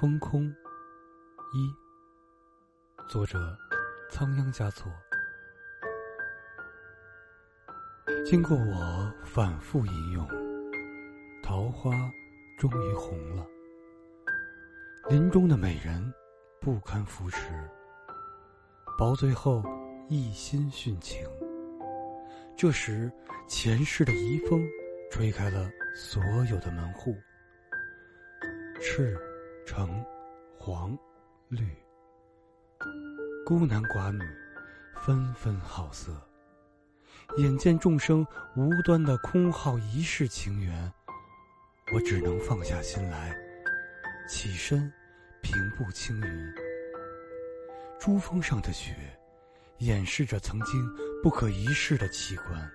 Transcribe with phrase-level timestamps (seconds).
[0.00, 0.48] 风空
[1.52, 1.70] 一，
[3.06, 3.54] 作者
[4.10, 4.90] 仓央嘉措。
[8.24, 10.26] 经过我反复吟咏，
[11.42, 11.90] 桃花
[12.58, 13.46] 终于红了。
[15.10, 16.02] 林中的美人
[16.62, 17.52] 不堪扶持，
[18.96, 19.62] 薄醉后
[20.08, 21.28] 一心殉情。
[22.56, 23.12] 这时，
[23.46, 24.66] 前世的遗风
[25.10, 27.14] 吹开了所有的门户。
[28.80, 29.14] 赤、
[29.66, 30.04] 橙、
[30.58, 30.96] 黄、
[31.48, 31.66] 绿，
[33.46, 34.24] 孤男寡女，
[35.00, 36.12] 纷纷好色。
[37.38, 40.92] 眼见众生无端的空耗一世情缘，
[41.94, 43.34] 我只能放下心来，
[44.28, 44.92] 起身
[45.40, 46.54] 平步青云。
[48.00, 48.94] 珠峰上的雪，
[49.78, 50.84] 掩饰着曾经
[51.22, 52.70] 不可一世的器官。